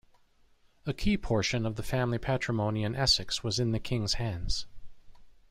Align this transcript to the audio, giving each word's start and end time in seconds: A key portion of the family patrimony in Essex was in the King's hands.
A 0.87 0.95
key 0.95 1.15
portion 1.15 1.63
of 1.63 1.75
the 1.75 1.83
family 1.83 2.17
patrimony 2.17 2.81
in 2.83 2.95
Essex 2.95 3.43
was 3.43 3.59
in 3.59 3.71
the 3.71 3.79
King's 3.79 4.15
hands. 4.15 4.65